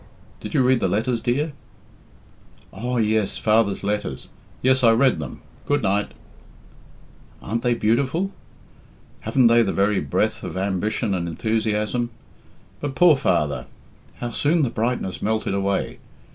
[0.39, 1.53] "Did you read the letters, dear?"
[2.73, 3.37] "Oh, yes.
[3.37, 4.29] Father's letters.
[4.63, 5.41] Yes, I read them.
[5.67, 6.15] Good night."
[7.39, 8.31] "Aren't they beautiful?
[9.19, 12.09] Haven't they the very breath of ambition and enthusiasm?
[12.79, 13.67] But poor father!
[14.15, 15.99] How soon the brightness melted away!